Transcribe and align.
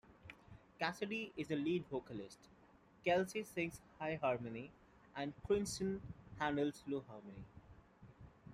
Kassidy 0.79 1.31
is 1.37 1.49
the 1.49 1.55
lead 1.55 1.85
vocalist, 1.85 2.39
Kelsi 3.05 3.45
sings 3.45 3.79
high 3.99 4.15
harmony, 4.15 4.71
and 5.15 5.31
Kristyn 5.47 6.01
handles 6.39 6.81
low 6.87 7.03
harmony. 7.07 7.45